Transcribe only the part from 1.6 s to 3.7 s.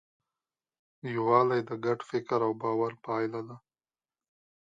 د ګډ فکر او باور پایله ده.